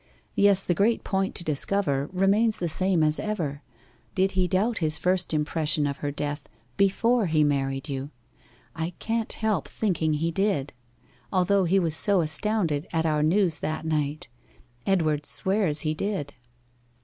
[0.33, 3.61] Yes, the great point to discover remains the same as ever
[4.15, 8.09] did he doubt his first impression of her death before he married you.
[8.75, 10.73] I can't help thinking he did,
[11.31, 14.27] although he was so astounded at our news that night.
[14.87, 16.33] Edward swears he did.